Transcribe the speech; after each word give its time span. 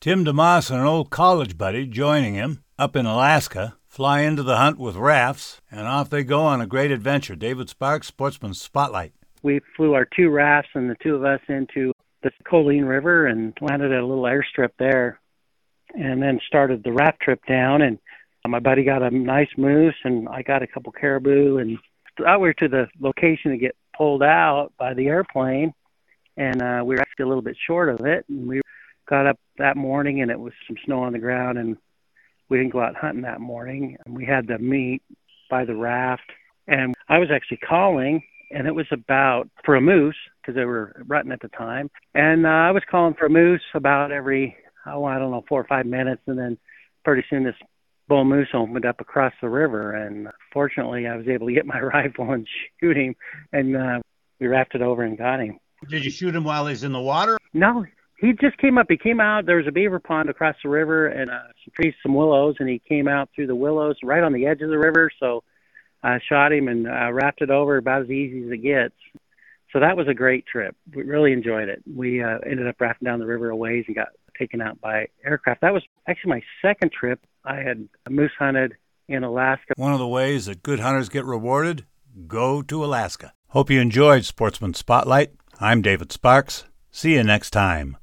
Tim 0.00 0.24
DeMaas 0.24 0.70
and 0.70 0.80
an 0.80 0.86
old 0.86 1.10
college 1.10 1.58
buddy 1.58 1.84
joining 1.84 2.32
him 2.32 2.64
up 2.78 2.96
in 2.96 3.04
Alaska 3.04 3.76
fly 3.86 4.20
into 4.20 4.42
the 4.42 4.56
hunt 4.56 4.78
with 4.78 4.96
rafts, 4.96 5.60
and 5.70 5.86
off 5.86 6.08
they 6.08 6.24
go 6.24 6.40
on 6.40 6.62
a 6.62 6.66
great 6.66 6.90
adventure. 6.90 7.36
David 7.36 7.68
Sparks, 7.68 8.06
Sportsman 8.06 8.54
Spotlight. 8.54 9.12
We 9.42 9.60
flew 9.76 9.92
our 9.92 10.06
two 10.06 10.30
rafts 10.30 10.70
and 10.72 10.88
the 10.88 10.96
two 11.02 11.16
of 11.16 11.24
us 11.26 11.40
into 11.48 11.92
the 12.22 12.30
Colleen 12.48 12.86
River 12.86 13.26
and 13.26 13.52
landed 13.60 13.92
at 13.92 14.00
a 14.00 14.06
little 14.06 14.24
airstrip 14.24 14.70
there, 14.78 15.20
and 15.94 16.22
then 16.22 16.40
started 16.46 16.82
the 16.82 16.92
raft 16.92 17.20
trip 17.20 17.44
down. 17.46 17.82
And 17.82 17.98
my 18.48 18.58
buddy 18.58 18.84
got 18.84 19.02
a 19.02 19.10
nice 19.10 19.50
moose, 19.58 19.96
and 20.04 20.30
I 20.30 20.40
got 20.40 20.62
a 20.62 20.66
couple 20.66 20.92
caribou, 20.92 21.58
and 21.58 21.76
out 22.26 22.40
we 22.40 22.48
were 22.48 22.54
to 22.54 22.68
the 22.68 22.86
location 23.00 23.50
to 23.50 23.58
get 23.58 23.76
pulled 23.94 24.22
out 24.22 24.72
by 24.78 24.94
the 24.94 25.08
airplane, 25.08 25.74
and 26.38 26.62
uh, 26.62 26.82
we 26.86 26.94
were 26.94 27.02
actually 27.02 27.24
a 27.24 27.28
little 27.28 27.42
bit 27.42 27.58
short 27.66 27.90
of 27.90 28.06
it, 28.06 28.24
and 28.30 28.48
we 28.48 28.62
got 29.10 29.26
up 29.26 29.38
that 29.58 29.76
morning, 29.76 30.22
and 30.22 30.30
it 30.30 30.38
was 30.38 30.52
some 30.66 30.76
snow 30.84 31.02
on 31.02 31.12
the 31.12 31.18
ground, 31.18 31.58
and 31.58 31.76
we 32.48 32.56
didn't 32.56 32.72
go 32.72 32.80
out 32.80 32.94
hunting 32.96 33.22
that 33.22 33.40
morning. 33.40 33.96
And 34.06 34.16
we 34.16 34.24
had 34.24 34.46
the 34.46 34.58
meet 34.58 35.02
by 35.50 35.64
the 35.64 35.74
raft, 35.74 36.30
and 36.66 36.94
I 37.08 37.18
was 37.18 37.28
actually 37.34 37.58
calling, 37.58 38.22
and 38.50 38.66
it 38.66 38.74
was 38.74 38.86
about 38.92 39.48
for 39.64 39.74
a 39.74 39.80
moose 39.80 40.16
because 40.40 40.54
they 40.54 40.64
were 40.64 41.02
rutting 41.06 41.32
at 41.32 41.40
the 41.40 41.48
time, 41.48 41.90
and 42.14 42.46
uh, 42.46 42.50
I 42.50 42.70
was 42.70 42.84
calling 42.88 43.14
for 43.14 43.26
a 43.26 43.30
moose 43.30 43.62
about 43.74 44.12
every 44.12 44.56
oh 44.86 45.04
I 45.04 45.18
don't 45.18 45.32
know 45.32 45.44
four 45.48 45.60
or 45.60 45.66
five 45.66 45.86
minutes, 45.86 46.22
and 46.26 46.38
then 46.38 46.56
pretty 47.04 47.24
soon 47.28 47.44
this 47.44 47.56
bull 48.08 48.24
moose 48.24 48.48
opened 48.54 48.86
up 48.86 49.00
across 49.00 49.32
the 49.42 49.48
river, 49.48 49.94
and 49.94 50.28
fortunately 50.52 51.06
I 51.06 51.16
was 51.16 51.28
able 51.28 51.48
to 51.48 51.52
get 51.52 51.66
my 51.66 51.80
rifle 51.94 52.30
and 52.32 52.46
shoot 52.80 52.96
him, 52.96 53.16
and 53.52 53.76
uh, 53.76 53.98
we 54.38 54.46
rafted 54.46 54.82
over 54.82 55.02
and 55.02 55.18
got 55.18 55.40
him. 55.40 55.58
Did 55.88 56.04
you 56.04 56.10
shoot 56.10 56.34
him 56.34 56.44
while 56.44 56.66
he's 56.66 56.84
in 56.84 56.92
the 56.92 57.00
water? 57.00 57.38
No, 57.54 57.84
he 58.20 58.32
just 58.32 58.58
came 58.58 58.76
up. 58.76 58.86
He 58.88 58.96
came 58.96 59.20
out. 59.20 59.46
There 59.46 59.56
was 59.56 59.66
a 59.66 59.72
beaver 59.72 59.98
pond 59.98 60.28
across 60.28 60.56
the 60.62 60.68
river 60.68 61.06
and 61.06 61.30
uh, 61.30 61.38
some 61.64 61.72
trees, 61.74 61.94
some 62.02 62.14
willows, 62.14 62.56
and 62.58 62.68
he 62.68 62.80
came 62.86 63.08
out 63.08 63.30
through 63.34 63.46
the 63.46 63.54
willows 63.54 63.96
right 64.02 64.22
on 64.22 64.32
the 64.32 64.46
edge 64.46 64.60
of 64.60 64.68
the 64.68 64.78
river. 64.78 65.10
So 65.18 65.42
I 66.02 66.18
shot 66.28 66.52
him 66.52 66.68
and 66.68 66.86
uh, 66.86 67.12
rafted 67.12 67.50
over 67.50 67.78
about 67.78 68.02
as 68.02 68.10
easy 68.10 68.44
as 68.44 68.52
it 68.52 68.62
gets. 68.62 68.94
So 69.72 69.80
that 69.80 69.96
was 69.96 70.08
a 70.08 70.14
great 70.14 70.46
trip. 70.46 70.76
We 70.94 71.04
really 71.04 71.32
enjoyed 71.32 71.68
it. 71.68 71.82
We 71.86 72.22
uh, 72.22 72.38
ended 72.44 72.66
up 72.66 72.80
rafting 72.80 73.06
down 73.06 73.20
the 73.20 73.26
river 73.26 73.50
a 73.50 73.56
ways 73.56 73.84
and 73.86 73.96
got 73.96 74.08
taken 74.38 74.60
out 74.60 74.80
by 74.80 75.06
aircraft. 75.24 75.60
That 75.60 75.72
was 75.72 75.82
actually 76.08 76.30
my 76.30 76.42
second 76.60 76.92
trip. 76.92 77.20
I 77.44 77.56
had 77.56 77.88
moose 78.08 78.32
hunted 78.38 78.74
in 79.08 79.24
Alaska. 79.24 79.74
One 79.76 79.92
of 79.92 79.98
the 79.98 80.08
ways 80.08 80.46
that 80.46 80.62
good 80.62 80.80
hunters 80.80 81.08
get 81.08 81.24
rewarded 81.24 81.86
go 82.26 82.60
to 82.62 82.84
Alaska. 82.84 83.32
Hope 83.48 83.70
you 83.70 83.80
enjoyed 83.80 84.24
Sportsman 84.24 84.74
Spotlight. 84.74 85.32
I'm 85.60 85.82
David 85.82 86.12
Sparks. 86.12 86.64
See 86.90 87.14
you 87.14 87.22
next 87.22 87.50
time. 87.50 87.96